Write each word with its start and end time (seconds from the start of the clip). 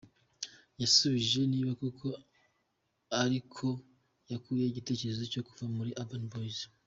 Yasubije 0.81 1.41
niba 1.51 1.71
koko 1.81 2.07
ariho 3.21 3.69
yakuye 4.31 4.63
igitekerezo 4.65 5.23
cyo 5.31 5.41
kuva 5.47 5.63
muri 5.75 5.91
Urban 6.01 6.25
Boys. 6.33 6.59